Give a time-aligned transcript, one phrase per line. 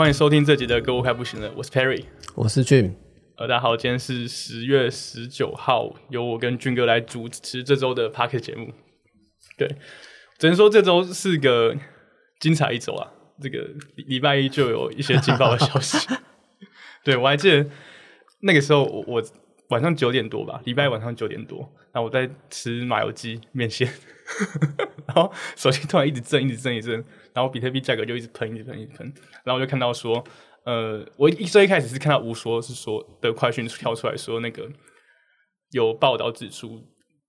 [0.00, 2.94] 欢迎收听这集的《歌我快不行了》，我是 Perry，我是 Jim。
[3.36, 8.72] 呃，大家好，今天是十月十九号，由我跟俊哥来主持这周的 p a r k e t 节目。
[9.58, 9.68] 对，
[10.38, 11.76] 只能说这周是个
[12.40, 13.12] 精彩一周啊！
[13.42, 13.58] 这个
[13.96, 16.08] 礼礼拜一就有一些劲爆的消息。
[17.04, 17.66] 对我还记得
[18.40, 19.22] 那个时候，我我
[19.68, 21.58] 晚上九点多吧，礼拜晚上九点多，
[21.92, 23.86] 然后我在吃麻油鸡面线，
[25.06, 27.04] 然后手机突然一直震，一直震，一直震。
[27.32, 29.06] 然后比特币价格就一直喷，一直喷，一直喷。
[29.44, 30.22] 然后我就看到说，
[30.64, 34.68] 呃，我一最一开始是看到无说是说的快讯跳出来说，那个
[35.70, 36.82] 有报道指出，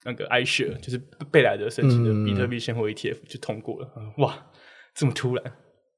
[0.04, 0.98] 那个 iShare 就是
[1.32, 3.90] 贝莱德申请的比特币现货 ETF 就通过了。
[4.18, 4.48] 哇，
[4.94, 5.54] 这么突然！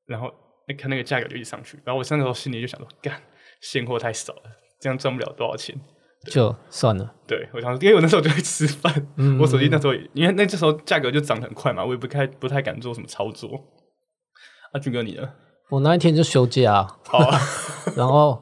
[0.06, 0.34] 然后
[0.68, 1.78] 那看那个价格就一上去。
[1.86, 3.22] 然后我那时候心里就想说，干，
[3.62, 4.44] 现货太少了，
[4.80, 5.76] 这样赚不了多少钱，
[6.26, 7.14] 就算了。
[7.28, 9.08] 对我想，因为我那时候就在吃饭，
[9.40, 13.50] 我手机那时候因为那这时候价格就涨很快嘛，我也不太不太敢做什么操作。
[14.74, 15.30] 阿俊哥，你呢？
[15.70, 17.20] 我那一天就休假，好，
[17.96, 18.42] 然后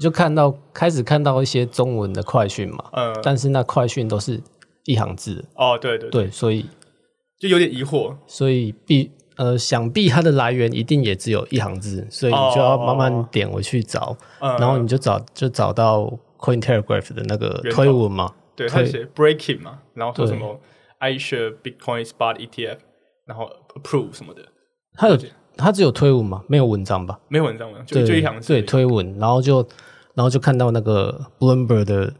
[0.00, 4.40] 就看到开始看到一些中文的快讯嘛，嗯，但是那快讯都是
[4.84, 6.66] 一行字，哦，对对对，所以
[7.38, 16.10] 就有点疑惑，所以必呃想必它的来源一定也只有一行字，所以你就要慢慢点回去找，然后你就找就找到
[16.42, 20.60] Coin Telegraph 的那个推文嘛，对，他写 Breaking 嘛，然后说什么
[20.98, 22.78] I share Bitcoin Spot ETF，
[23.26, 24.42] 然后 Approve 什么的。
[24.94, 25.16] 他有
[25.56, 26.42] 他只有推文嘛？
[26.48, 27.20] 没有文章吧？
[27.28, 27.78] 没有文章吗？
[27.86, 28.48] 就就一行字。
[28.48, 29.66] 对，推文，然后就
[30.14, 32.12] 然后就看到那个 Bloomberg 的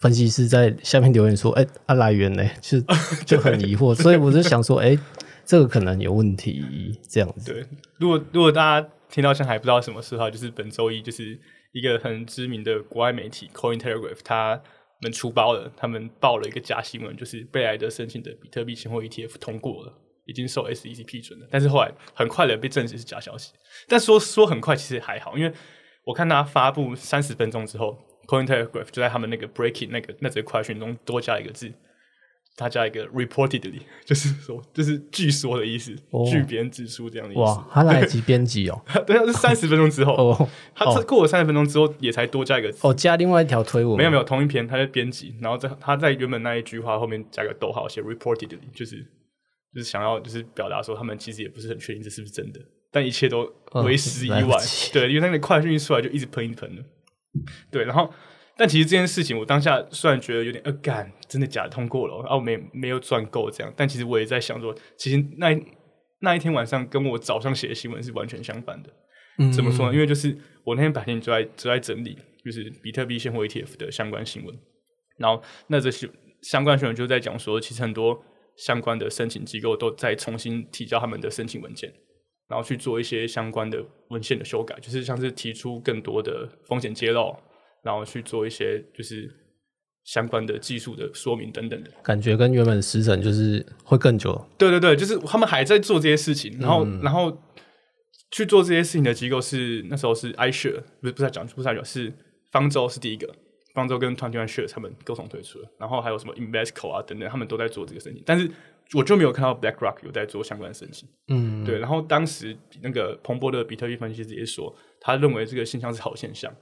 [0.00, 2.78] 分析师在下面留言说：“哎，啊来源呢？” 就
[3.24, 4.98] 就很疑惑，所以我就想说：“哎，
[5.44, 7.52] 这个可能有问题。”这样子。
[7.52, 7.66] 对，
[7.98, 11.38] 如果如果大家听到现在还不知道什么事的话，就是本周一就是
[11.72, 14.62] 一个很知名的国外媒体 Coin Telegraph 他
[15.00, 19.96] 们出包了，他们报了一个假新闻，就是贝莱德申请的比特币现货 ETF 通过了。
[20.26, 23.52] 已经受 SEC 批准了，但是后来很快的被证实是假消息。
[23.88, 25.52] 但说说很快，其实还好，因为
[26.04, 27.98] 我看他发布三十分钟之后
[28.28, 31.72] ，Coin Telegraph 就在他们那个 Breaking 那个那则快讯中多加一个字，
[32.60, 35.96] 他加一个 Reportedly， 就是说就是据说的意思，
[36.30, 37.40] 据别人指出这样的意思。
[37.40, 49.06] 哇，他来及编辑哦， 对啊，是三十分钟之后， 哦，他过了三十分钟之后也才多加一个字，哦，加另外一条推文，没有没有同一篇，他在编辑，然后在他在原本那一句话后面加个逗号，写 Reportedly，就是。
[49.72, 52.58] 就是想要，就是表达说，他们其实也不是很确定这是不是真的，
[52.90, 53.48] 但一切都
[53.84, 54.60] 为时已晚。
[54.92, 56.82] 对，因为那个快讯一出来就一直喷一喷的。
[57.70, 58.12] 对，然后，
[58.56, 65.48] 但其实这件事情，我当下虽然觉得有点呃，干，真的假的通过了，然后没没有赚够这样，但其实我也在想说，其实那
[66.20, 68.90] 那一天晚上跟我早上写的新闻是完全相反的。
[69.38, 69.94] 嗯怎么说呢？
[69.94, 74.54] 因为就是我那天白天就在就在整理，就是比特币现货 ETF 的相关新闻，
[75.16, 76.08] 然后那这些
[76.42, 78.22] 相关新闻就在讲说，其实很多。
[78.56, 81.90] 相关的申请机构都在重新提交他们的申请文件，
[82.46, 87.34] 然后去做一些相关的文献的修改，就是像是提出更多的风险揭露，
[87.82, 89.30] 然后去做一些就是
[90.04, 91.90] 相关的技术的说明等等的。
[92.02, 94.46] 感觉跟原本时程就是会更久。
[94.58, 97.36] 对对对，就是他们还在做这些事情，然后然后
[98.30, 102.12] 去做这些事情的机构是那时候是 iShare，不是不是在讲不是在讲是
[102.50, 103.34] 方舟是第一个。
[103.72, 108.50] 方舟跟 Twenty One Shares 他们共同推出了，然后还有什么 Investco 啊等等，他们都在做这个申请，但是
[108.94, 111.08] 我就没有看到 BlackRock 有在做相关的申请。
[111.28, 111.78] 嗯，对。
[111.78, 116.52] 然后当时那个彭博的比特币分析师也说，他认为这个现象是好现象，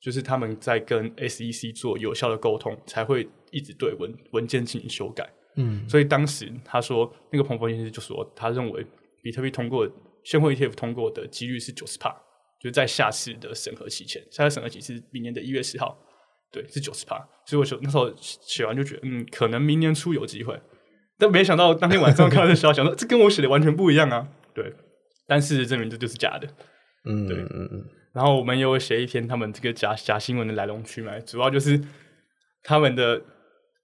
[0.00, 5.28] 就是他们在跟 SEC 做有效的沟通，才会一直对文文件进行修改。
[5.56, 8.86] 嗯，所以当时他说，那个彭博先生就说，他认为
[9.22, 9.88] 比特币通过
[10.22, 12.14] 现货 ETF 通过的几率是九十帕，
[12.60, 15.98] 就在下次的审核期前，下次审核期是明年的一月十号。
[16.50, 20.58] 对，是九十帕，所以我就那时候写完就觉得，嗯，可能明年初有机会，
[21.18, 24.26] 但没想到当天晚上看到这消息，想说这跟我写的完全不一样啊。
[24.54, 24.72] 对，
[25.26, 26.48] 但事实证明这就是假的。
[27.04, 27.84] 嗯，对，嗯嗯。
[28.12, 31.80] 然后我们有写一篇他们这个假假新闻的来龙去脉，主要就是
[32.62, 33.20] 他们的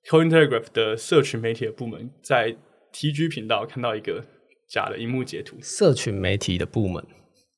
[0.09, 2.57] Coin Telegraph 的社群媒体的部门在
[2.93, 4.25] TG 频道看到一个
[4.69, 5.57] 假的荧幕截图。
[5.61, 7.05] 社群媒体的部门。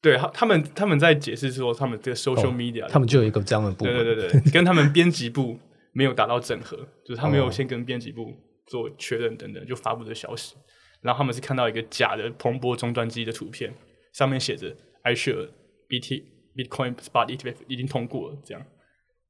[0.02, 5.58] 对，他他们他们在解释说，他们这个 social media，他们就有一个这样的部门，对对对对，跟他们编辑部
[5.92, 8.32] 没有达到整合，就是他没有先跟编辑部
[8.66, 10.54] 做确认等等，就发布的消息。
[11.02, 13.74] 然后他们是看到一个假的彭博终端机的图片，
[14.12, 14.72] 上面写着
[15.04, 15.48] iShare
[15.88, 16.22] BT
[16.56, 18.62] Bitcoin Spot ETF 已经通过了，这样，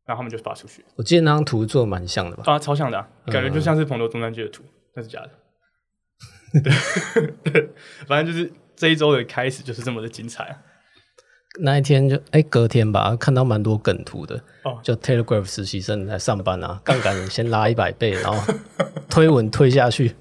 [0.06, 0.84] 然后他们就发出去。
[0.94, 2.44] 我记得那张图做的蛮像的吧？
[2.46, 4.62] 啊，超像的、啊，感觉就像是彭博终端机的图，
[4.94, 5.30] 那是假的。
[6.62, 6.72] 对
[7.52, 7.68] 对，
[8.06, 10.56] 反正就是这一周的开始就是这么的精彩啊！
[11.60, 14.36] 那一天就哎、隔天吧，看到蛮多梗图的。
[14.62, 18.54] 哦就 Telegraph 实习生来上班啊，杠杆先拉一百倍，然后
[19.10, 20.14] 推稳推下去，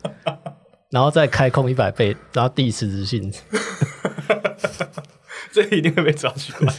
[0.91, 3.31] 然后再开空一百倍，然后递辞职信。
[5.63, 6.75] 这一定会被抓去关。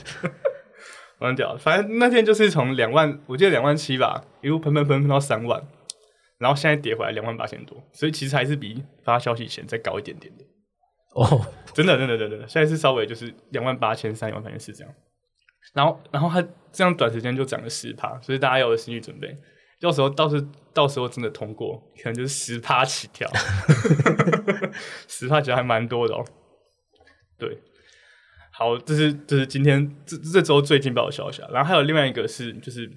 [1.18, 5.66] 蛮屌，反正那天就是从两万，我记得两万七吧，一路喷喷喷喷到三万，
[6.36, 10.44] 然后现在跌回来两万八千多，所以其实还是比发消息前再高一点点的。
[11.14, 14.94] 哦，真的，真的，真的，真的，现在是稍微就是两万八千三、两万八千四这样。
[15.72, 19.34] 然后，然后它这样短时间就涨了十趴，所以大家要有心理准备，
[19.80, 23.26] 到时候到时到时候真的通过，可能就是十趴起跳，
[25.08, 26.22] 十趴其实还蛮多的哦。
[27.38, 27.58] 对，
[28.58, 31.48] 好，这是这是今天这这周最劲爆的消息啊。
[31.52, 32.90] 然后还有另外一个是就是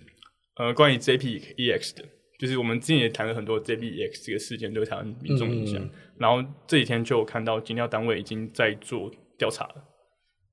[0.55, 2.05] 呃关于 JPEX 的，
[2.39, 5.85] 就是我们之前也谈了很多 JPEX 这个事件对台湾民众影响。
[6.17, 9.83] 然后这几天就有看到警调单位已经在做调查了，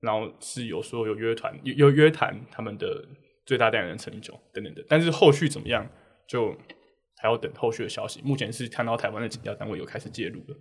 [0.00, 3.06] 然后是有说有约谈有有约谈他们的
[3.44, 5.88] 最大代言人陈立九等等的，但是后续怎么样
[6.26, 6.53] 就
[7.19, 8.20] 还要等后续的消息。
[8.25, 10.56] 目前是看到台湾的警调单位有开始介入了。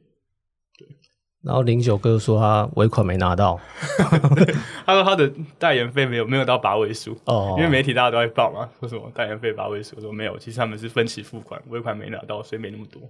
[1.46, 3.60] 然后零九哥说他尾款没拿到，
[4.86, 13.02] 他说他的代言费没有没有到八位数，哦因为媒体大家都在报嘛，说什么代言费八位数，我说没有，其实他们是分期付款，尾款没拿到，所以没那么多。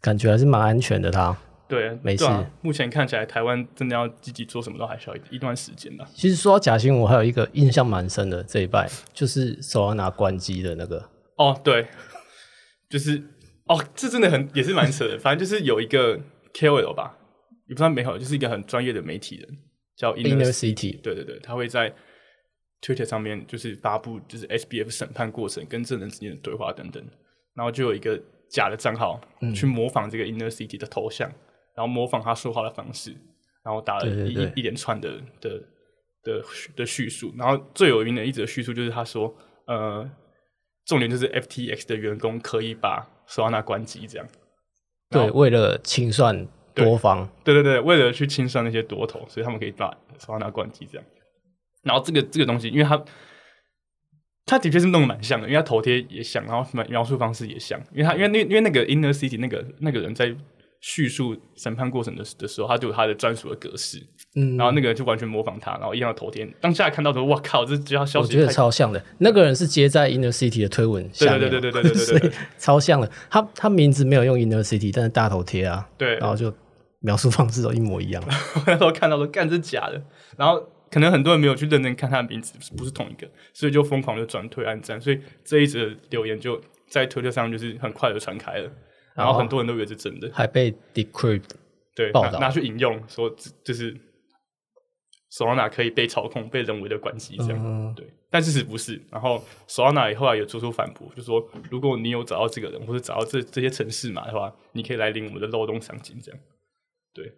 [0.00, 1.36] 感觉还是蛮安全的他。
[1.68, 2.24] 对，没事
[2.62, 6.04] 目前看起来，台湾真的要积极做什么，都还需要一一段时间的。
[6.14, 11.08] 其实说到假新闻，我还有一个印象蛮深的这一拜，就是手要拿关机的那个。
[11.36, 11.86] 哦，对，
[12.88, 13.22] 就是
[13.66, 15.16] 哦，这真的很也是蛮扯的。
[15.18, 16.18] 反正就是有一个
[16.54, 17.14] KOL 吧，
[17.70, 19.58] 也不算美好，就是一个很专业的媒体人，
[19.96, 21.94] 叫 Inner City 对对对，他会在
[22.82, 27.00] Twitter 上面就是发布就是 SBF 审判过程跟证人之间的对话等等，
[27.54, 28.20] 然后就有一个
[28.50, 29.54] 假的账号、嗯。
[29.54, 31.28] 去模仿这个 Inner City 的头像，
[31.76, 33.12] 然后模仿他说话的方式，
[33.62, 35.62] 然后打了一一一连串的的
[36.24, 36.42] 的
[36.74, 39.32] 的叙述，然后最有名的一则叙述就是他说，
[39.66, 40.10] 呃，
[40.86, 44.26] 重点就是 FTX 的员工可以把索拉纳关机这样。
[45.10, 51.06] 对，为了清算多方，对对对，为了去清算那些多头，所以他们可以把手上拿关机这样。
[51.82, 53.02] 然后这个这个东西，因为他
[54.46, 60.34] 他的确是弄得蛮像的，因为他头贴也像，然后描描述方式也像，因为他因为那因为那个 Inner City 那个那个人在
[60.80, 64.02] 叙述审判过程的的时候他就有他的专属的格式。
[64.34, 64.56] 嗯。
[64.56, 69.02] 然后那个人就完全模仿他然后一样的头贴当下看到的哇靠这这消息我觉得超像的。
[69.18, 73.10] 那个人是接在 inner city 的推文下对对对对对对 超像的。
[73.28, 76.16] 他他名字没有用 inner city 但是大头贴啊对。
[76.16, 76.52] 然后就
[77.00, 78.22] 描述方式都一模一样。
[78.66, 80.02] 然后看到说干这假的。
[80.36, 88.70] 然后可能很多人没有去认真看他的名字不是同一个所以就疯狂的转推暗赞所以这一则留言就在推特上就是很快的传开了。
[89.14, 91.50] 然后很多人都以为是真的，还被 decrypt，
[91.94, 93.94] 对，报道拿拿去引用说这就是
[95.30, 99.00] 手 n 哪可以被操控、被人为的关机这样，嗯对，但事实不是。
[99.10, 101.40] 然后索拉纳也后来有做出反驳，就说
[101.70, 106.40] 如果你有找到这个人或者找到这这些城市码的话，你可以来领我们的漏洞赏金这样。
[107.14, 107.32] 对，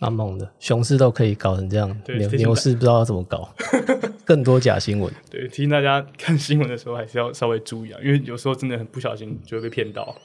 [0.00, 1.88] 蛮猛的，熊市都可以搞成这样，
[2.36, 3.52] 牛市不知道要怎么搞，
[4.24, 5.12] 更多假新闻。
[5.30, 10.16] 对，提醒大家看新闻的时候还是要稍微注意啊，因为有时候真的很不小心就会被骗到。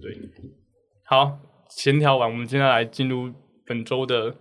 [0.00, 0.18] 对，
[1.04, 3.32] 好，闲聊完，我们接下来进入
[3.66, 4.36] 本周的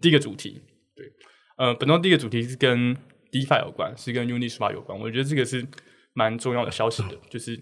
[0.00, 0.62] 第一个主题。
[0.94, 1.12] 对，
[1.56, 2.96] 呃，本周第一个主题是跟
[3.30, 4.98] DeFi 有关，是跟 Uniswap 有关。
[4.98, 5.66] 我觉得这个是
[6.12, 7.56] 蛮重要的消息的，就是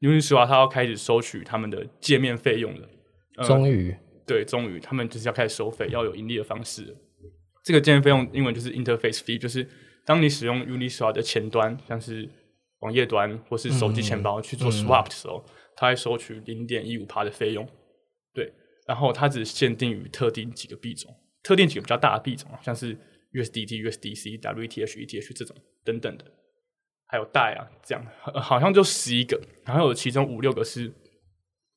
[0.00, 2.88] Uniswap 它要开始收取他们的界面费用了。
[3.36, 3.94] 呃终于，
[4.26, 6.94] 对，终于他们就是要开始收费，要有盈利的方式了。
[7.62, 9.68] 这个界面费用英文就是 interface fee，就是
[10.04, 12.28] 当你使用 Uniswap 的前端，像是
[12.80, 15.44] 网页端或是手机钱包去做 swap 的时候，
[15.76, 17.68] 它会收取零点一五帕的费用。
[18.34, 18.52] 对，
[18.86, 22.96] 然后它只限定于特定几个币种，特定几个比较大的币种，像是
[23.32, 26.24] USDT、USDC、WETH、ETH 这种等等的，
[27.06, 30.92] 还有代啊，这样呃好像就十一个，然后有其中五六个是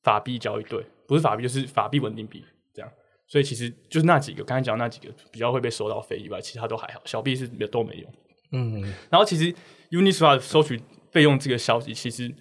[0.02, 2.90] 法币交易对，不是法币就是法币稳定币这样，
[3.26, 8.08] 所以其实就是那几个刚才讲那几个比较会被收到费以外，其他都还好，小币是都没有。
[8.52, 9.54] 嗯，然后其实
[9.90, 10.80] Uniswap 收取
[11.12, 12.34] 费用这个消息，其实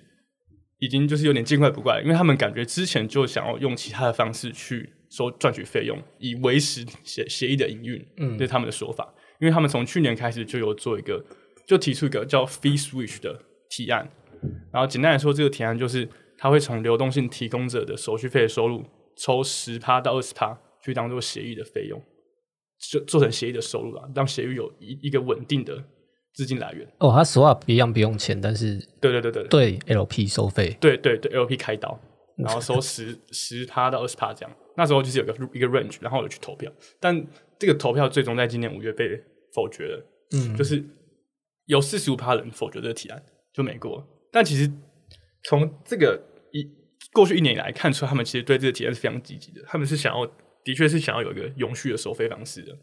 [0.79, 9.13] 已经就是有点见怪不怪，因为他们感觉之前就想要用其他的方式去收赚取费用，以维持协协议的营运，嗯，这是他们的说法。
[9.39, 11.23] 因为他们从去年开始就有做一个，
[11.65, 14.09] 就提出一个叫 Fee Switch 的提案，
[14.71, 16.07] 然后简单来说，这个提案就是
[16.37, 18.83] 他会从流动性提供者的手续费的收入
[19.15, 22.01] 抽十趴到二十趴去当做协议的费用，
[22.91, 25.81] 就做成协议的收入啊，让协议有一一个稳定的
[26.33, 26.87] 资金来源。
[26.99, 31.99] 哦，他 swap 一样不用钱，但是对对对对对 LP 收费，对对对，LP 开刀，
[32.37, 34.55] 然后收十十趴到二十趴这样。
[34.77, 39.21] 那时候就是有个一个 range，然后我去投票，但这个投票最终在今年五月被
[39.53, 40.05] 否决了。
[40.31, 40.81] 嗯，就是
[41.65, 43.21] 有四十五趴人否决这个提案，
[43.53, 44.07] 就没过。
[44.31, 44.71] 但其实
[45.43, 46.21] 从这个
[46.53, 46.65] 一
[47.11, 49.61] 过去一年以来看出来，他们其实对这个提案是非常积极的。
[49.67, 50.25] 他们是想要，
[50.63, 52.77] 的确是想要有一个永续的收费方式的。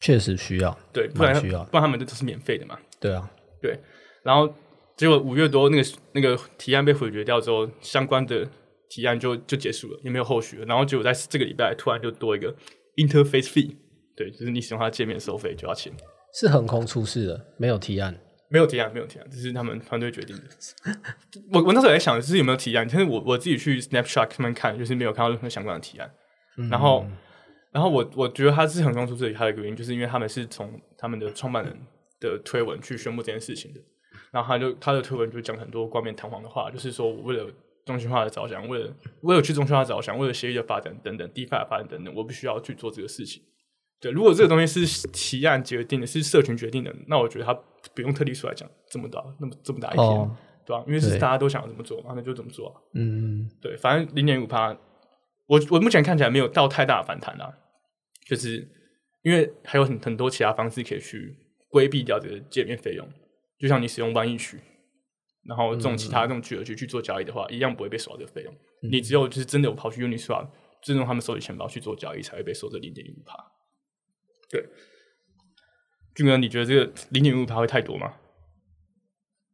[0.00, 2.78] 确实需要，对，不然需要，不然他们这都是免费的嘛。
[3.00, 3.78] 对啊，对。
[4.22, 4.52] 然后
[4.96, 8.48] 结果五月多那个那个提案被否决掉之后，相关的。
[8.90, 10.64] 提案就就结束了，也没有后续了。
[10.64, 12.50] 然后结果在这个礼拜突然就多一个
[12.96, 13.76] interface fee，
[14.16, 15.92] 对，就是你使用它界面收费就要钱。
[16.32, 20.42] 是横空出世的，没有提案，没有提案，没有提案，这是他们团队决定的。
[21.52, 26.10] 我我那时候在想，就是有没有提案，但是我我自己去 Snapchat 他们看，就是没有看到任何相关的提案。
[26.70, 27.06] 然后，
[27.70, 31.78] 然后我我觉得他是横空出世，还有一个原因，就是因为他们是从他们的创办人
[32.20, 33.80] 的推文去宣布这件事情的。
[34.30, 37.50] 然后他就他的推文就讲很多冠冕堂皇的话，就是说我为了。
[37.88, 43.42] 中心化的着想，为了为了去中心化着想，为了协议的发展等等，DeFi 的发展等等，我必须要去做这个事情。
[43.98, 47.54] 对，如果这个东西是提案决定的，是社群决定的，那我觉得他
[47.94, 50.30] 不用特地出来讲这么大，那么这么大一篇，
[50.66, 50.84] 对吧？
[50.86, 52.78] 因为是大家都想要怎么做嘛，那就怎么做。
[52.92, 54.76] 嗯，对，反正零点五趴，
[55.46, 57.50] 我我目前看起来没有到太大的反弹啊，
[58.26, 58.68] 就是
[59.22, 61.34] 因为还有很很多其他方式可以去
[61.68, 63.08] 规避掉这个界面费用，
[63.58, 64.58] 就像你使用万亿区。
[65.44, 68.54] 然后这种其他这种巨额区去做交易的话，一样不会被收到这个费用。
[68.82, 70.46] 你只有就是真的有跑去 Uniswap，
[70.82, 73.34] 尊重他们手里钱包去做交易，才会被收这零点五趴。
[74.50, 74.62] 对，
[76.14, 78.12] 俊哥，你觉得这个零点五趴会太多吗？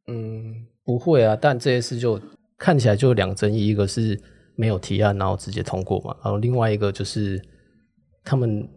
[0.08, 1.36] 嗯，不会啊。
[1.36, 2.20] 但这些事就
[2.58, 4.20] 看起来就两个争议，一个是
[4.56, 6.12] 没有提案，然后直接通过嘛。
[6.24, 7.40] 然后另外一个就是
[8.24, 8.68] 他们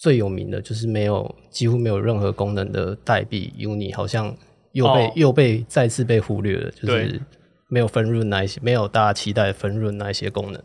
[0.00, 4.36] 最有名的就是没有几乎没有任何功能的代币 Uni，好像。
[4.72, 7.20] 又被又被再次被忽略了，就是
[7.66, 10.62] 没有分润那一些，没有大家期待分润那一些功能。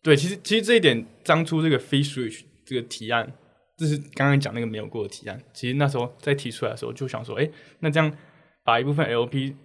[0.00, 3.32] 对，其实其实这一点当初这个 Free Switch 这个提案，
[3.76, 5.42] 就是刚刚讲那个没有过的提案。
[5.52, 7.50] 其实那时候在提出来的时候，就想说，哎，
[7.80, 8.16] 那这样
[8.62, 9.56] 把一部分 LP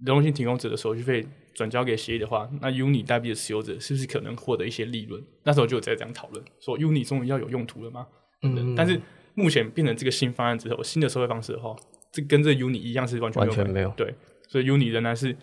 [0.00, 5.22] 流动性提供者的手续费转交给协议的话，那 Uni 代币的持有者是不是可能获得一些利润？
[5.44, 8.06] 那时候就有在这样讨论，说 Uni 终于要有用途了吗？
[8.42, 9.00] 嗯，但是
[9.34, 11.74] 目前变成这个新方案之后，新的收费方式的话。
[12.14, 14.14] 这跟这 Uni 一样是完全完全没有对，
[14.46, 15.34] 所以 Uni 仍然是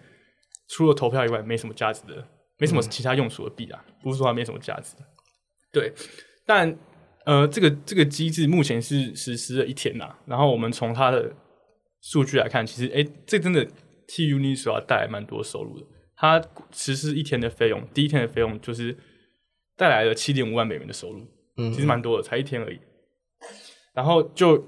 [0.68, 2.24] 除了投票以外没什么价值的，
[2.60, 4.96] 没什么其他用处的币啊，不是说它没什么价值。
[5.74, 5.92] 对，
[6.46, 6.78] 但
[7.26, 11.34] 呃，这个这个机制目前是实施了一天呐，然后我们从它的
[12.04, 13.68] 数据来看，其实哎，这真的
[14.08, 15.86] 替 Uni 所要带来蛮多收入的。
[16.20, 16.40] 它
[16.72, 18.96] 实施一天的费用，第一天的费用就是
[19.76, 21.26] 带来了七点五万美元的收入，
[21.58, 22.80] 嗯，其实蛮多的，才一天而已。
[23.94, 24.64] 然后就。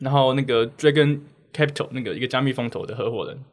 [0.00, 3.44] 然后那个 Dragon Capital 那个一个加密风投的合伙人，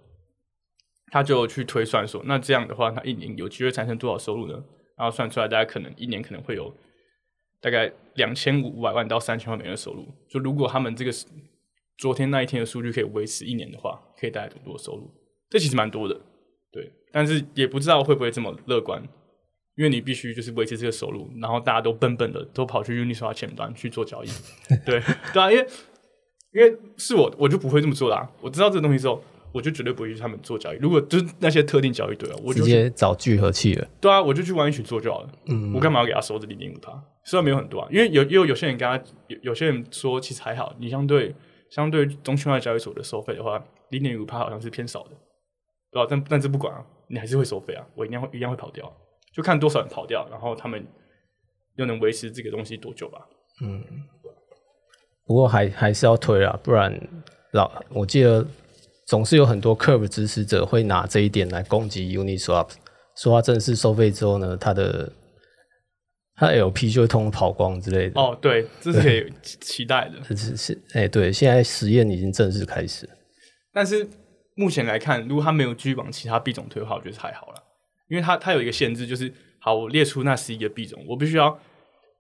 [1.07, 4.63] 他就去推算说，那这样的话，他一年有机会产生多少收入呢？
[4.95, 6.71] 然后算出来，大家可能一年可能会有
[7.59, 10.05] 大概两千五百万到三千万美元的收入。
[10.29, 11.11] 就如果他们这个
[11.97, 15.11] 昨天那一天的数据可以维持一年的话，可以带来多多收入？
[15.49, 16.21] 这其实蛮多的，
[16.71, 16.91] 对。
[17.15, 19.01] 但是也不知道会不会这么乐观，
[19.77, 24.27] 因为你必须就是维持这个收入，然后大家都笨笨的都跑去 Uniswap 前端去做交易，
[24.85, 25.01] 对
[25.33, 25.65] 对啊，因为。
[26.55, 28.25] 因为是我，我就不会这么做啦。
[28.39, 30.77] 我知道这个东西之后，我就绝对不会去他们做交易。
[30.77, 33.85] 如果就是那些特定交易对啊，我就直接找聚合器了。
[33.99, 35.29] 对啊，我就去玩一群做就好了。
[35.47, 36.93] 嗯，我干嘛要给他收这零点五趴？
[37.25, 38.95] 虽然没有很多啊，因为有也有有些人跟他
[39.27, 40.73] 有有些人说，其实还好。
[40.79, 41.35] 你相对
[41.69, 45.09] 相对中心化交易所的收费的话，零点五趴好像是偏少的，
[45.91, 46.07] 对吧？
[46.09, 47.85] 但但是不管啊，你还是会收费啊。
[47.95, 48.91] 我一定会一样会跑掉，
[49.33, 50.85] 就看多少人跑掉，然后他们
[51.75, 53.19] 又能维持这个东西多久吧。
[53.61, 53.83] 嗯。
[55.27, 56.95] 不过还还是要推啊，不然
[57.53, 58.45] 老我记得
[59.07, 62.69] 总是有很多 Curve 支持者会拿这一点来攻击 Uniswap，
[63.17, 65.11] 说它正式收费之后呢，它的
[66.35, 68.21] 它 LP 就会通通跑光之类的。
[68.21, 70.23] 哦，对，这是可以期待的。
[70.35, 73.09] 是是，哎，对，现在实验已经正式开始。
[73.73, 74.07] 但是
[74.55, 77.63] 目前来看，如果它没有继续往其他币种推的话，我觉得还好了，
[78.07, 81.59] 因为它它有一个限制，就是好，我列出那十一个币种，我必须要。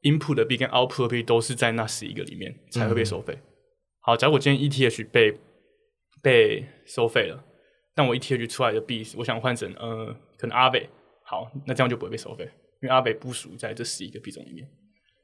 [0.03, 3.35] input 的币跟 output 的币都是在那十一个里面才会被收费。
[4.01, 5.35] 好，假如我今天 ETH 被
[6.21, 7.43] 被收费了，
[7.95, 10.87] 但我 ETH 出来的币，我想换成呃，可能阿伟，
[11.23, 12.43] 好，那这样就不会被收费，
[12.83, 14.69] 因为阿伟不属在这十一个币种里面，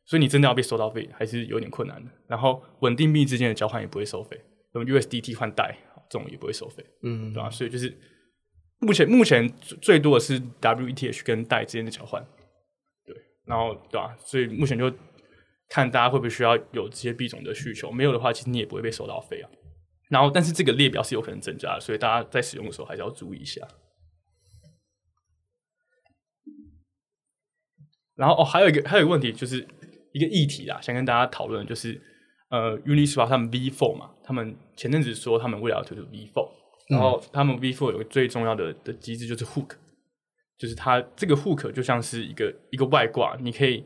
[0.04, 2.10] 所以你真的要被收到费还是有点困难的。
[2.26, 4.42] 然后稳定币之间的交换也不会收费，
[4.74, 5.78] 用 USDT 换代，
[6.12, 7.50] 这种也不会收费，嗯，对吧？
[7.50, 7.98] 所以就是
[8.80, 9.48] 目前目前
[9.82, 12.22] 最多的是 WETH 跟代之间的交换，
[13.06, 13.16] 对，
[13.46, 14.14] 然后对吧？
[14.20, 14.94] 所以目前就
[15.70, 19.50] 看大家会不会需要有这些币种的需求，没有的话，其实你也不会被收到费啊。
[20.10, 23.66] 然后，但是这个列表是有可能增加的，所以大家在使用的时候还是要注意一下。
[28.16, 29.66] 然后哦，还有一个还有一个问题，就是
[30.12, 32.00] 一个议题啦，想跟大家讨论，就是
[32.52, 36.50] 呃，Uniswap 他们 V4 嘛，他们前阵子说他们未来要推出 V4，
[36.90, 39.72] 然后他们 V4 有个最重要的的机制就是 Hook，
[40.58, 43.86] 就是它这个 Hook 就像是一个一个外挂，你可以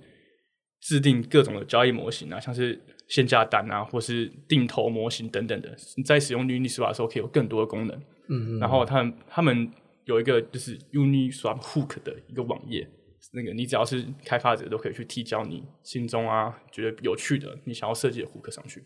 [0.81, 8.01] 制定各种的交易模型啊，像是限价单啊，或是定投模型等等的，你在使用 Uniswap 的时候可以有更多的功能。
[8.29, 9.71] 嗯，然后他们他们
[10.05, 12.87] 有一个就是 Uniswap Hook 的一个网页。
[13.33, 18.83] 那个，你只要是开发者，都可以去提交你心中啊觉得有趣的、你想要设计的 hook 上去。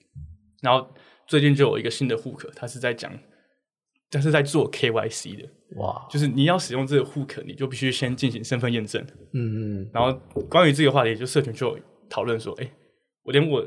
[0.62, 0.92] 然后
[1.28, 3.12] 最近就有一个新的 hook，它是在讲，
[4.10, 5.50] 它是在做 KYC 的。
[5.76, 6.08] 哇！
[6.10, 9.06] 就是你要使用这个 hook，你就必须先进行身份验证。
[9.34, 9.92] 嗯嗯。
[9.94, 10.12] 然后
[10.50, 11.78] 关于这个话题，就社群就
[12.10, 12.72] 讨论说：“哎，
[13.24, 13.62] 我连我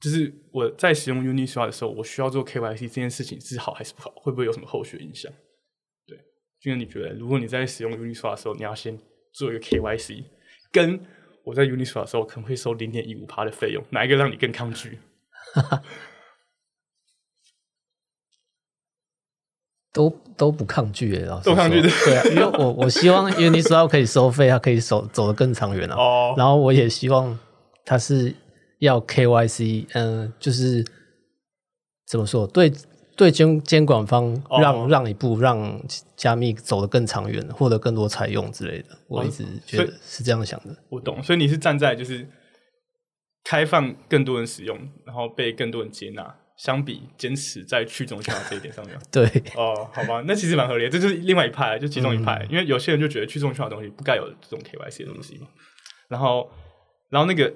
[0.00, 4.12] 就是我在使用 Uniswap 的时候，我需要做 KYC 这件事情是好还是不好？
[4.16, 5.32] 会不会有什么后续影响？”
[6.06, 6.16] 对，
[6.60, 8.98] 就像你觉得，如果你在使用 Uniswap 的时候，你要先。
[9.36, 10.24] 做一个 KYC，
[10.72, 10.98] 跟
[11.44, 14.98] 我在 Uniswap 的时候可能会收零点一五趴的费用，哪一个让你更抗拒？
[19.92, 25.96] 都都不抗拒诶，老师都抗拒的，对啊，因为我我希望 Uniswap 可以收费，它可以走走得更长远啊。
[25.96, 27.38] 哦，然后我也希望
[27.84, 28.34] 它是
[28.78, 30.84] 要 KYC，嗯，就是
[32.06, 32.72] 怎么说对。
[33.16, 35.80] 对监监管方让让一步，让
[36.14, 40.76] 加密走得更长远，获得更多采用之类的，我一直觉得是这样想的。
[40.90, 42.28] 我懂，所以你是站在就是
[43.42, 48.94] 开放更多人使用，然后被更多人接纳，相比坚持在去中心化这一点上面。
[49.10, 49.24] 对，
[49.56, 55.48] 哦，好吧，那其实蛮合理，这就是另外一派，就其中一派，因为有些人就觉得去中心化的东西不该有这种 KYC 的东西嘛。
[56.08, 56.50] 然后，
[57.08, 57.52] 然后那个。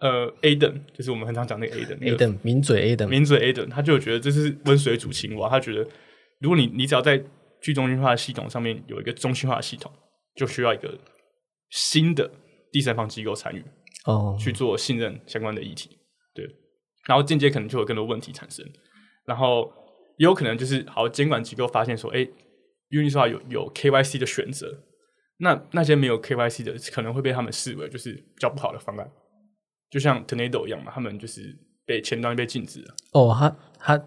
[0.00, 5.48] 呃，A 等就是我们很常讲那个 A 等，A 等名嘴 A 等，名嘴 A 等，他就觉得这是温水煮青蛙。
[5.48, 5.88] 他觉得，
[6.40, 7.22] 如果你你只要在
[7.62, 9.90] 去中心化的系统上面有一个中心化的系统，
[10.34, 10.98] 就需要一个
[11.70, 12.30] 新的
[12.72, 13.64] 第三方机构参与
[14.04, 15.96] 哦，去做信任相关的议题。
[16.34, 16.44] 对，
[17.06, 18.66] 然后间接可能就有更多问题产生。
[19.24, 19.72] 然后
[20.18, 22.28] 也有可能就是好监管机构发现说，哎
[22.90, 24.82] ，Uniswap 有有 KYC 的选择，
[25.38, 29.10] 那那些没有 KYC 的可能会被他们视为就是比较不好的方案。
[29.94, 32.94] 就像 Tornado 一样嘛，他们就是被前端被禁止了。
[33.12, 34.04] 哦，他他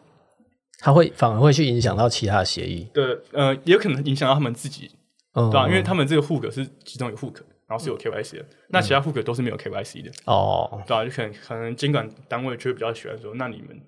[0.80, 2.90] 他会反而会去影响到其他协议。
[2.94, 4.92] 对，呃，也有可能影响到他们自己，
[5.34, 5.66] 对吧？
[5.66, 7.36] 因为他们这个 hook 是其中一个 hook，
[7.70, 10.12] 然后是有 KYC 的，那其他 hook 都是没有 KYC 的。
[10.26, 11.06] 哦，对吧？
[11.06, 13.82] 就可能可能监管单位就会比较喜欢说，那你们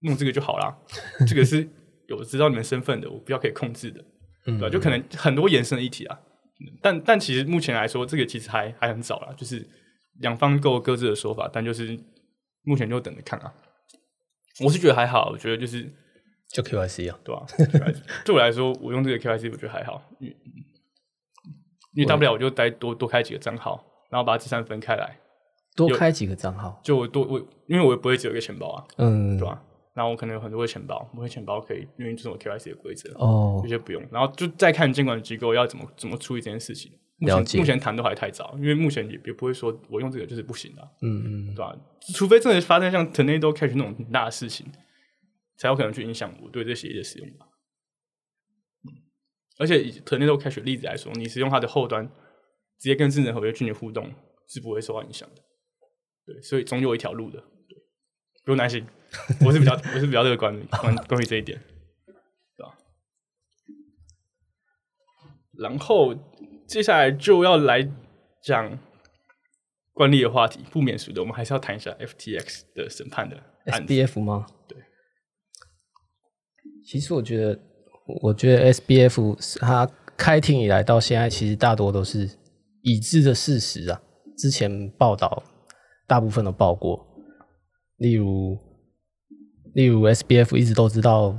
[0.00, 0.76] 弄这个就好啦，
[1.26, 1.66] 这个是
[2.08, 4.04] 有知道你们身份的，我比较可以控制的，
[4.44, 4.68] 对吧？
[4.68, 6.18] 就可能很多延伸的议题啊。
[6.82, 9.66] 但但其实目前来说，这个其实还还很早啦，就是。
[10.20, 11.98] 两方各有各自的说法，但就是
[12.62, 13.52] 目前就等着看啊。
[14.64, 15.82] 我是觉得还好，我觉得就是
[16.50, 17.44] 就 KYC 啊，对吧？
[18.24, 20.36] 对我来说，我用这个 KYC 我觉得还好，因为
[21.94, 25.18] 因为大不了我就再多多开几个账号，然后把资产分开来，
[25.74, 29.62] 多开几个账号，就我多我因为我也不会只有一个钱包啊，嗯，对吧？
[29.92, 36.92] 然后我可能有很多个钱包，每个钱包可以愿意遵守 KYC 的规则哦，有些不用，然后就再看监管机构要怎么怎么处理这件事情。
[37.18, 41.74] 目前目前谈都还太早，因为目前也也不会说我用这个就是不行的，嗯嗯，对吧？
[42.14, 44.66] 除非真的发生像 Tornado Cash 那种很大的事情，
[45.56, 47.46] 才有可能去影响我对这协议的使用吧。
[49.58, 52.06] 而且以 Tornado Cash 例子来说，你使用它的后端，
[52.78, 54.12] 直接跟智能合约进行互动，
[54.46, 55.42] 是不会受到影响的。
[56.26, 57.42] 对，所以总有一条路的，
[58.44, 58.86] 不用担心。
[59.46, 61.58] 我是比较我是比较乐观关关于这一点，
[62.56, 62.76] 对吧？
[65.58, 66.14] 然后。
[66.66, 67.88] 接下来就要来
[68.42, 68.78] 讲
[69.92, 74.46] 惯例的话题，不免俗的，我们还是要谈一下 FTX 的审判的 SBF 吗？
[74.66, 74.76] 对。
[76.84, 77.60] 其实我觉得，
[78.22, 82.28] 我觉得 SBF 它开庭以来到现在，其实大多都是
[82.82, 84.02] 已知的事实啊。
[84.36, 85.42] 之前报道
[86.06, 87.06] 大部分都报过，
[87.96, 88.58] 例如，
[89.72, 91.34] 例如 SBF 一直都知道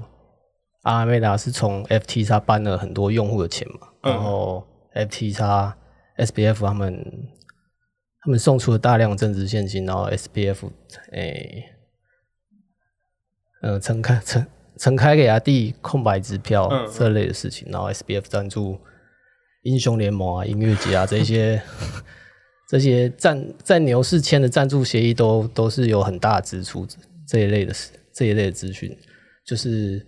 [0.84, 4.66] 阿梅达是从 FTX 搬了很多用户的钱嘛，然后。
[5.06, 5.74] FTX、
[6.18, 7.06] SBF 他们
[8.22, 10.70] 他们送出了大量政治现金，然后 SBF
[11.12, 11.64] 诶，
[13.62, 14.46] 嗯，承开承
[14.78, 18.80] 承开给他递空白支票这类的事情，然后 SBF 赞助
[19.64, 21.62] 英雄联盟啊、音乐节啊这些
[22.70, 26.88] 这些赞在牛市签的赞助协议都都是有很大支出
[27.28, 28.98] 这一类的事这一类的资讯，
[29.46, 30.06] 就是。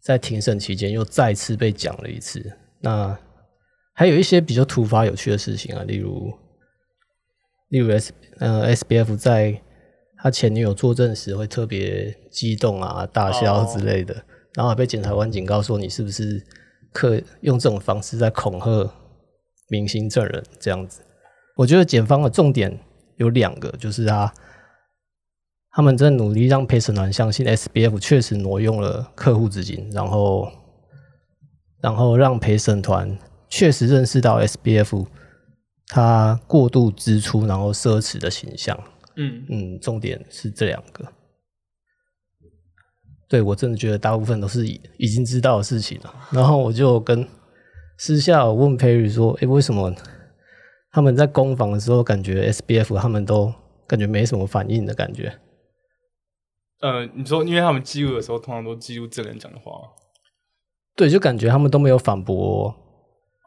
[0.00, 2.42] 在庭审期间又再次被讲了一次。
[2.80, 3.18] 那
[3.98, 6.32] 还有一些比较突发有趣的事情啊，例如，
[7.70, 9.60] 例如 S 呃 S B F 在
[10.18, 14.14] 他前女友作证时会特别激动啊、大笑之类的，
[14.54, 16.40] 然后还被检察官警告说你是不是
[16.92, 18.88] 刻用这种方式在恐吓
[19.68, 21.02] 明星证人这样子。
[21.56, 22.78] 我觉得检方的重点
[23.16, 24.32] 有两个，就是他，
[25.72, 30.48] 他们在努力让陪审团相信 S B F 确实挪用了客户资金，然后
[31.80, 35.06] 然后让陪审团确实认识到 S B F
[35.86, 38.78] 他过度支出然后奢侈的形象。
[39.16, 41.12] 嗯嗯，重点是这两个。
[43.28, 46.14] 对我真的觉得大部分都是已已经知道的事情了。
[46.30, 47.26] 然后我就跟
[47.98, 49.92] 私下我问 Perry 说：“诶，为什么
[50.90, 53.52] 他们在攻防的时候，感觉 SBF 他们都
[53.86, 55.38] 感觉没什么反应的感觉？”
[56.80, 59.72] 呃，你说，因为他们记录的时候，通常都记录证人讲的话。
[60.94, 62.74] 对，就感觉他们都没有反驳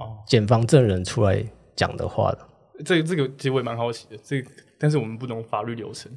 [0.02, 1.44] 哦，检方证人出来
[1.76, 2.48] 讲的话的。
[2.84, 6.12] 这个这个其实我也蛮好奇的，这个但是我们不懂法律流程，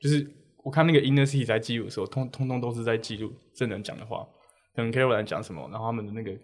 [0.00, 0.28] 就是
[0.64, 4.26] 我看那个 Inner City 在记录的时候，通通通都是在记录证人讲的话，
[4.74, 6.36] 可能 Caroline 讲什么，然后他们的那个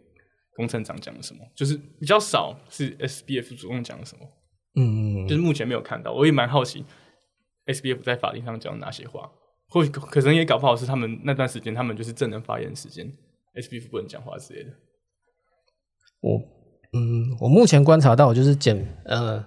[0.54, 4.26] 工程长讲了什么，就是比较少是 SBF 主动讲了什么，
[4.76, 6.84] 嗯，就是目前没有看到，我也蛮好奇
[7.66, 9.28] SBF 在法庭上讲哪些话，
[9.68, 13.12] 或许可能也搞不好是他们那段时间他们就是证人发言时间
[13.56, 14.70] ，SBF 不能讲话之类的。
[16.20, 16.40] 我
[16.94, 19.44] 嗯，我目前观察到就是检呃。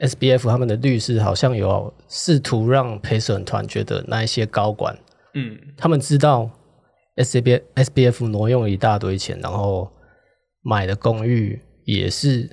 [0.00, 4.94] S B F 他们的律师好像有试图让陪审团觉得那一些高管，
[5.34, 6.50] 嗯，他们知道
[7.14, 9.88] S B S B F 挪用了一大堆钱，然后
[10.62, 12.50] 买的公寓也是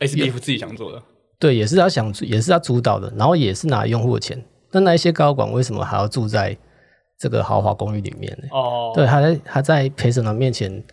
[0.00, 1.02] S B F 自己想做的，
[1.38, 4.40] 对，也是他想，也是他主导的，然后也是拿用户的钱。
[4.70, 6.54] 那那一些高管为什么还要住在
[7.18, 8.48] 这个豪华公寓里面呢？
[8.52, 10.84] 哦，对，他在他在陪审团面前。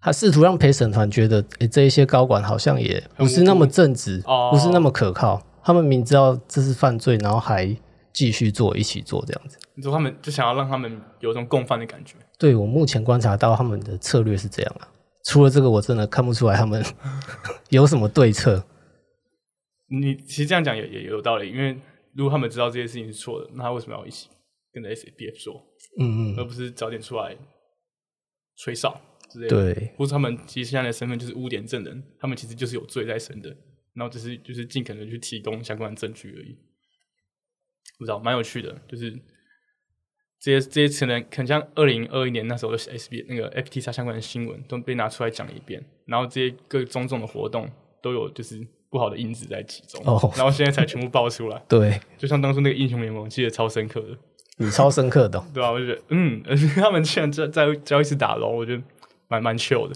[0.00, 5.42] 他试图让陪审团觉得，诶，这一些高管好像也不是那么正直，不是那么可靠。
[5.62, 7.76] 他们明知道这是犯罪，然后还
[8.12, 9.58] 继续做，一起做这样子。
[9.74, 12.14] 你说他们就想要让他们有种共犯的感觉？
[12.38, 14.88] 对我目前观察到他们的策略是这样啊。
[15.24, 16.82] 除了这个，我真的看不出来他们
[17.68, 18.64] 有什么对策。
[19.90, 21.78] 你其实这样讲也也有道理，因为
[22.14, 24.28] 如果他们知道这些事情是错的，那他为什么要一起
[24.72, 25.54] 跟着 S B F 说？
[26.00, 27.36] 嗯嗯，而不是早点出来
[28.56, 28.98] 吹哨？
[29.48, 33.48] 对，或者他们其实现在的身份就是污点证人，他们其实就是有罪在身的，
[33.94, 36.56] 然后只是就是尽可能去提供相关的证据而已。
[37.98, 39.10] 不知道，蛮有趣的，就是
[40.40, 47.68] 这些这些可能可能像二零二一年那时候的 S B 那个 F T X 相关的新闻都被拿出来讲一遍，然后这些各种种的活动
[48.00, 51.60] 都有就是不好的因子在其中，哦，然后现在才全部爆出来。
[51.68, 54.16] 对，就像当初那个英雄联盟，记得超深刻的，
[54.58, 56.40] 你超深刻的，对啊，我就觉得，嗯，
[56.76, 58.82] 他们现在在在交易室打龙，我觉得。
[59.28, 59.94] 蛮蛮 chill 的，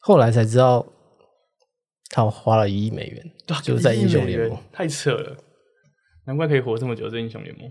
[0.00, 0.86] 后来才知道
[2.10, 5.36] 他花了一亿美元，就在英雄联盟，太扯了，
[6.26, 7.08] 难怪可以活这么久。
[7.08, 7.70] 这英雄联盟，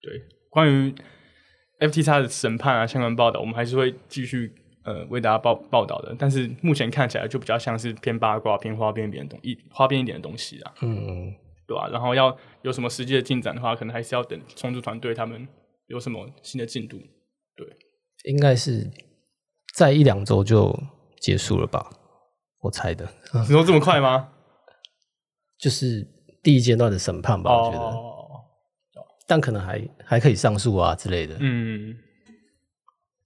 [0.00, 0.94] 对，关于
[1.80, 6.14] FTX 的审判啊，相关报道，我们还是会继续呃为大家报报道的。
[6.16, 11.34] 但是目前看起来就比较像是偏八卦、偏花边一点的东一花边一点的东西啊，嗯，
[11.66, 11.88] 对吧？
[11.88, 15.48] 然后要有什么实际的进展的话，可能还是要等重组团队他们
[15.88, 16.98] 有什么新的进度，
[17.56, 17.66] 对。
[18.24, 18.90] 应该是
[19.74, 20.78] 在一两周就
[21.20, 21.90] 结束了吧，
[22.60, 23.08] 我猜的。
[23.46, 24.32] 你说这么快吗？
[25.58, 26.06] 就是
[26.42, 28.12] 第一阶段的审判吧，我觉得。
[29.26, 31.36] 但可能还还可以上诉啊之类的。
[31.40, 31.96] 嗯。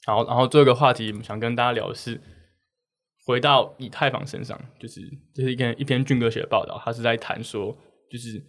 [0.05, 2.21] 好，然后最后一个话题，想跟大家聊的是，
[3.25, 5.01] 回到以太坊身上，就是
[5.35, 7.77] 这是一篇一篇俊哥写的报道，他是在谈说，
[8.09, 8.41] 就是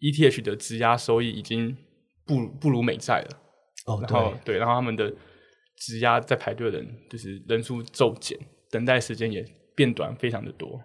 [0.00, 1.76] ETH 的质押收益已经
[2.24, 3.38] 不不如美债了。
[3.86, 5.12] 哦，然后对，然后他们的
[5.76, 8.38] 质押在排队的人就是人数骤减，
[8.70, 10.80] 等待时间也变短，非常的多。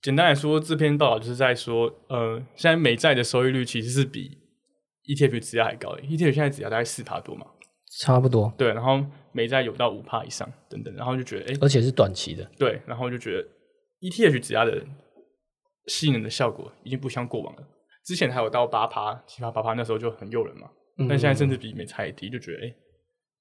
[0.00, 4.38] 简单来说，这篇报道就是在说，呃，现在美债的收益率其实是比
[5.04, 7.46] ETF 质押还高的，ETF 现在质押大概四趴多嘛，
[7.98, 8.52] 差不多。
[8.56, 12.48] 对，然后美债有到五趴以上，等等，然后就觉得，哎，而且是短期的。
[12.58, 13.46] 对，然后就觉得
[14.00, 14.82] ETH 质押的
[15.86, 17.62] 吸引人的效果已经不像过往了。
[18.06, 20.70] 之前还有到八趴、七趴、八趴，那时候就很诱人嘛。
[21.08, 22.74] 但现在甚至比美债还低，就觉得哎，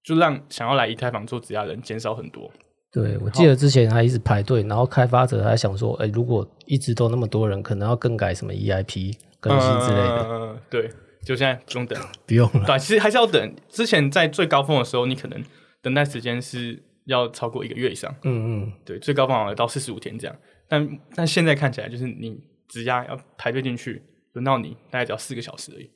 [0.03, 2.51] 就让想要来以太坊做质押的人减少很多。
[2.91, 10.25] 对，我记得之前还一直排队，然后开发者还想说，哎，如果一直都那么多人，可能要更改什么 EIP 更新之类的。
[10.27, 10.89] 嗯，对，
[11.23, 12.65] 就现在不用等， 不用了。
[12.65, 13.55] 对，其实还是要等。
[13.67, 15.43] 之前在最高峰的时候，你可能
[15.83, 18.11] 等待时间是要超过一个月以上。
[18.23, 20.35] 嗯嗯，对，最高峰好像到四十五天这样。
[20.67, 24.01] 但但现在看起来，就是你质押要排队进去，
[24.33, 25.91] 轮到你大概只要四个小时而已。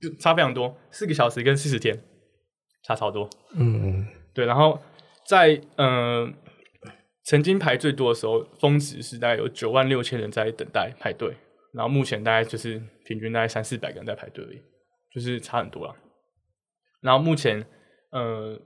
[0.00, 1.96] 就差非常多，四个小时跟四十天，
[2.84, 3.28] 差超多。
[3.56, 4.78] 嗯，对，然后
[5.26, 6.30] 在呃
[7.24, 11.34] 曾经排最多的时候，峰值是大概有九万六千人在等待排队，
[11.72, 14.60] 然后目前大概就是平均大概三四百个人在排队而已，
[15.12, 15.96] 就是差很多了。
[17.00, 17.64] 然后目前
[18.10, 18.58] 呃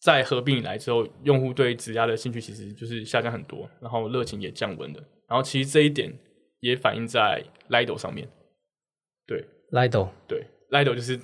[0.00, 5.02] 在合并以来之后，用户对质押的兴趣其实就是下降很多，然后热情也降温了。
[5.28, 6.12] 然后其实这一点
[6.60, 8.28] 也反映在 Lido 上面。
[9.26, 11.18] 对，Lido，对，Lido 就是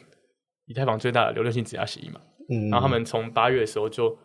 [0.66, 2.20] 以太坊最大的流动性质押协议嘛。
[2.50, 4.16] 嗯，然后他们从八月的时候就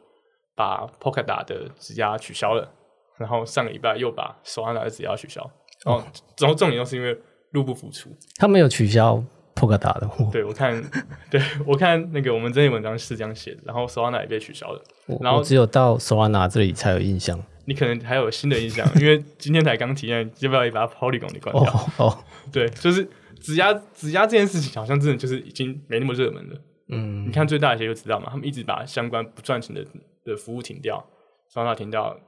[0.55, 2.71] 把 Polkadot 的质押取消了，
[3.17, 5.49] 然后上个礼拜又把 Solana 的质押取消，
[5.85, 6.03] 然后
[6.39, 7.17] 然后重点就是因为
[7.51, 8.09] 入不敷出。
[8.37, 9.23] 他们有取消
[9.55, 10.83] Polkadot 的货，对我看，
[11.29, 14.81] 对我看那个我们这篇文章是这样写的，然后 Solana 也被取消了。
[15.21, 17.39] 然后只有到 Solana 这里才有印象。
[17.65, 21.73] 你可能还有新的印象，因为今天才刚体验，要不要也把 Polygon 给关掉？
[21.97, 22.17] 哦哦，
[22.51, 23.07] 对，就是
[23.47, 26.61] 质押质押这件事情，好像真的就是已经没那么热门了。
[26.89, 29.85] 嗯你，看最大的企业就知道嘛，他们一直把相关不赚钱的
[30.25, 31.01] 的服务停掉
[31.49, 32.19] ，Solana 停掉，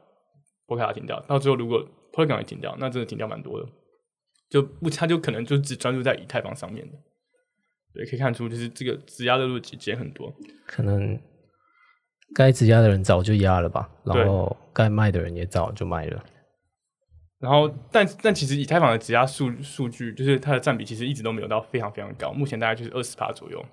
[0.65, 3.67] 波卡停掉，到最后如果 Polygon 也停掉，那真的停掉蛮多的，
[4.49, 6.93] 就不他就可能就只专注在以太坊上面的。
[7.93, 10.33] 对，可以看出就是这个质押热度减很多。
[10.65, 11.19] 可能
[12.33, 16.23] 该质押的人早就压了吧，然后该卖的人也早就卖了。
[17.39, 23.65] 然后，但但其实以太坊的质押数数据，就是它的占比其实一直都没有到非常非常高，目前大概就是二十趴左右。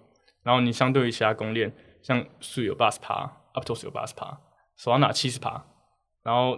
[0.44, 4.38] 然后你相对于其他公链，像数有八十趴，Aptos 有八十趴
[4.78, 5.66] ，Solana 七十趴，
[6.22, 6.56] 然后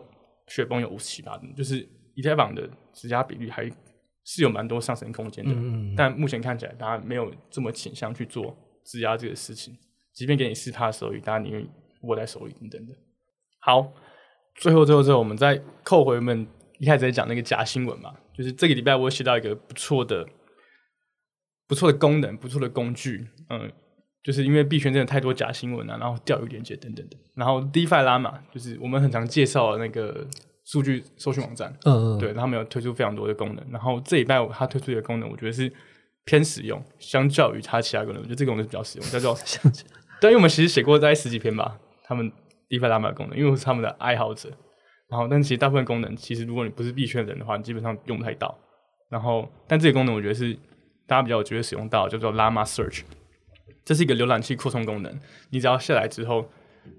[0.49, 3.65] 雪崩有五十七趴，就是以太坊的质押比率还
[4.25, 5.51] 是有蛮多上升空间的。
[5.55, 9.75] 嗯，但目前看起来，大家没有这么倾向去做质押这个事情，
[10.13, 11.67] 即便给你四趴的收益，大家宁愿
[12.03, 12.93] 握在手里等等的。
[13.61, 13.91] 好，
[14.57, 16.47] 最后最后最后，我们再扣回我们
[16.79, 20.27] 一开始在讲那个假新闻嘛，就是这个礼拜我写到一个不错的、
[21.67, 23.71] 不错的功能、不错的工具，嗯，
[24.23, 30.27] 就是因为币圈真的太多假新闻啊，然后钓鱼链接等等的，然后 DeFi 拉嘛，就是我们很常介绍的那个
[30.65, 33.67] 数据搜寻网站，嗯嗯，对，他们有推出非常多的功能。
[33.71, 35.73] 然后这礼拜他推出一个功能，我觉得是
[36.25, 39.37] 偏实用，相较于他其他功能，我觉得这个功能是比较实用，叫做
[40.21, 42.31] 对，因为我们其实写过大概十几篇吧，他们
[42.69, 44.51] DeFi 拉嘛的功能，因为我是他们的爱好者。
[45.09, 48.59] 然后，但其实大部分功能，其实如果你不是币圈的人的话，你基本上用不太到。
[49.09, 50.53] 然后，但这个功能我觉得是
[51.07, 53.03] 大家比较有机会使用到，叫做 Llama Search。
[53.85, 55.19] 这是一个浏览器扩充功能，
[55.49, 56.47] 你只要下来之后，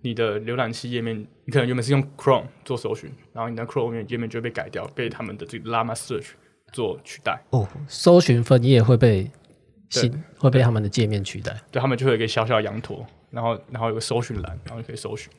[0.02, 6.30] 你的浏览器页面，你可能原本是用 Chrome 做搜寻，然后你的 Chrome 页面就会被改掉，被他们的这个 Llama Search
[6.74, 7.39] 做取代。
[7.52, 9.30] 哦，搜寻分页会被
[9.89, 11.56] 新会被他们的界面取代。
[11.72, 15.32] 对，他们就会有一个小小的羊驼，然后然后有个搜寻栏，然后就可以搜寻。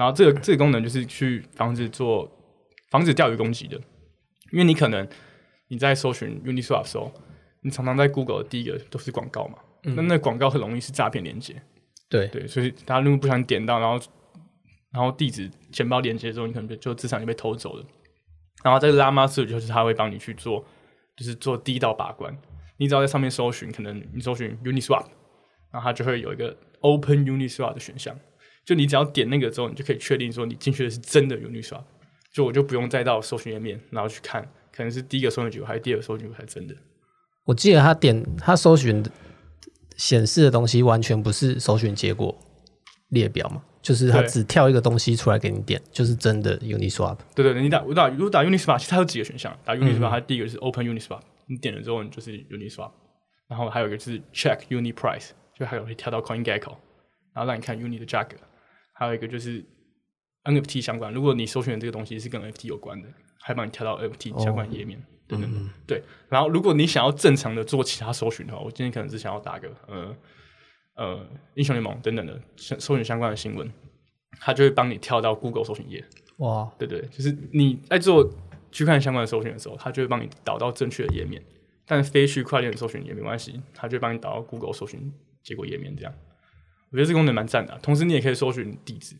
[0.00, 2.26] 然后这个这个功能就是去防止做
[2.90, 3.76] 防止钓鱼攻击的，
[4.50, 5.06] 因为你可能
[5.68, 7.12] 你在搜寻 Uniswap 的时候，
[7.60, 11.60] 你常常在 Google 的第一个都是广告嘛，那那广告很容易是诈骗连接，
[12.08, 14.02] 对，对，所以大家如果不小心点到，然后
[14.90, 17.84] 然后地址钱包连接之后，你可能就就资产就被偷走了。
[18.64, 20.64] 然后这个拉玛 search 就是他会帮你去做，
[21.14, 22.34] 就是做第一道把关。
[22.78, 25.04] 你只要在上面搜寻，可能你搜寻 Uniswap，
[25.70, 28.18] 然后它就会有一个 Open Uniswap 的选项。
[28.70, 31.82] 就你只要点那个之后，你就可以确定说你进去的是真的 Uniswap。
[32.32, 34.40] 就我就不用再到搜寻页面，然后去看，
[34.72, 36.76] 可能是第一个搜寻结果还是第二个搜寻结果才真的。
[37.46, 39.10] 我记得他点他搜寻的
[39.96, 42.38] 显示的东西完全不是搜寻结果
[43.08, 47.18] 列表嘛，就是他只跳一个东西出来给你点，就是真的 Uniswap。
[47.34, 52.92] 对对对，你打我打如果打 Uniswap，其实它有几个选项，打 Uniswap，、它第一个是 Open Uniswap，你点了之后你就是 Uniswap，
[53.48, 56.76] 然后还有一个是 Check Uni Price，就还有会跳到 CoinGecko，
[57.34, 58.36] 然后让你看 Uni 的价格，
[59.00, 59.64] 还有一个就是
[60.44, 63.08] NFT 相关，如果你搜寻的这个东西是跟 NFT 有关的，
[63.40, 65.02] 还帮你跳到 NFT 相关页面。
[65.26, 66.02] 等等的，对。
[66.28, 70.16] 然后，如果你想要正常的做其他搜寻的话，我今天可能只想要打个呃
[70.96, 73.72] 呃英雄联盟等等的搜搜寻相关的新闻，
[74.38, 76.04] 它就会帮你跳到 Google 搜寻页。
[76.38, 78.28] 哇，对对，就是你在做
[78.70, 81.42] 区块链相关的搜寻的时候，它就会帮你导到正确的页面。
[81.86, 85.10] 但非区块链的搜寻也没关系，它就帮你导到 Google 搜寻
[85.42, 85.96] 结果页面。
[85.96, 86.12] 这样，
[86.90, 89.16] 我觉得这个功能蛮赞的啊、同时，你也可以搜寻地址。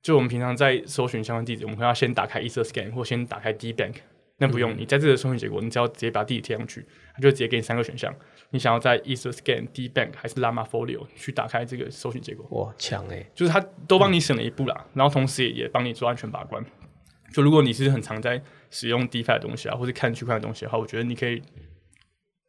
[0.00, 3.94] 就我们平常在搜寻相关地址，我们会要先打开 EtherScan 或先打开 DBank。
[4.38, 8.12] 那不用，你在这个搜寻结果，你只要直接把地址贴上去，它就直接给你三个选项。
[8.50, 12.44] 你想要在 EtherScan、DBank 还是 Llama Folio 去打开这个搜寻结果。
[12.50, 13.24] 哇，强哎！
[13.34, 16.64] 就是它都帮你省了一步啦，然后同时也也帮你做安全把关。
[17.32, 21.40] 就如果你是很常在使用 DeFi 的东西啊，或者看区块链的东西的话，我觉得你可以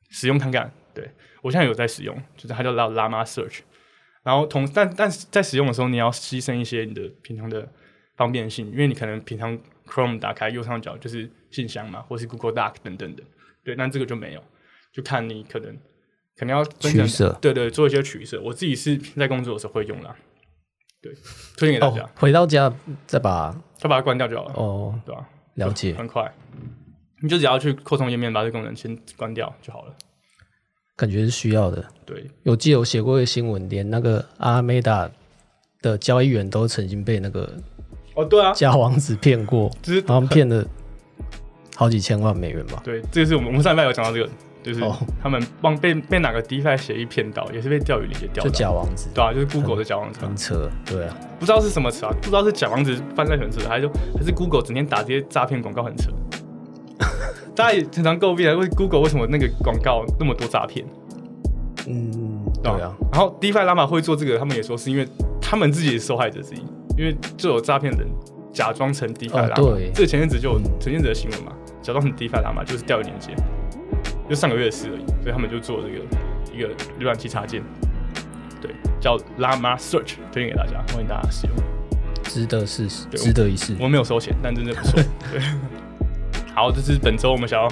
[0.09, 0.73] 使用看看。
[0.95, 1.07] 对
[1.43, 3.59] 我现在有在使用，就是它叫 La- Llama Search。
[4.23, 7.67] 然后同但但是在使用的时候，你要牺牲一些你的平常的
[8.15, 13.23] 方便性，因为你可能平常 Chrome 打开右上角就是信箱嘛，或是 Google Doc 等等的。
[13.63, 14.43] 对，但这个就没有，
[14.93, 15.77] 就看你可能
[16.37, 18.41] 可能要取舍对对，做一些取舍。
[18.41, 20.15] 我自己是在工作的时候会用啦，
[21.01, 21.13] 对，
[21.57, 22.73] 推荐给大家哦，，回到家
[23.05, 25.27] 再把再把它关掉就好了，哦对吧？
[25.55, 26.33] 了解，很快，
[27.21, 29.95] 你就只要去扩充页面把这功能先关掉就好了。
[30.95, 31.83] 感觉是需要的。
[32.05, 35.09] 对，有记得有写过一个新闻，连那个阿梅达
[35.81, 37.51] 的交易员都曾经被那个
[38.15, 40.65] 哦，对啊，假王子骗过，就是好像骗了
[41.75, 42.81] 好几千万美元吧。
[42.83, 44.29] 对，这个是我们我们上礼拜有讲到这个，
[44.61, 44.95] 就是哦。
[45.21, 50.27] 他们帮被被哪个 DeFi 协议骗到，也是被钓鱼链接钓就，假王子，对啊，就是 Google 的假王子嘛。
[50.27, 56.11] 很，扯，对啊，不知道是什么词啊，不知道是假王子翻在很扯，还是还是 Google 整天打这些诈骗广告很扯。
[57.55, 60.85] 大家也常常诟病啊，为 Google 为什么那个广告那么多诈骗？
[61.87, 65.07] 嗯，对啊，然后 DeFi 拉玛会做这个，他们也说是因为
[65.41, 66.59] 他们自己也是受害者之一，
[66.97, 68.07] 因为就有诈骗人
[68.51, 73.35] 假装成 DeFi 拉玛，哦对这个前阵子就有前阵子的新闻嘛，假装成 DeFi 拉玛就是钓鱼链接，
[74.29, 77.61] 就上个月的事而已，所以他们就做了这个一个浏览器插件，
[78.61, 81.55] 对，叫 Llama Search，推荐给大家，欢迎大家使用。
[82.23, 83.83] 值得试试，对值得一试我。
[83.83, 84.99] 们没有收钱，但真的不错。
[85.31, 85.41] 对，
[86.55, 87.67] 好，这是本周我们想要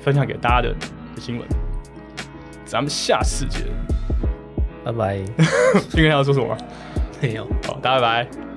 [0.00, 0.74] 分享给大家的
[1.18, 1.48] 新闻，
[2.64, 3.62] 咱们下次见。
[4.84, 5.18] 拜拜。
[5.88, 6.56] 今天要说什么吗？
[7.20, 7.46] 没有。
[7.66, 8.47] 好，大家拜拜。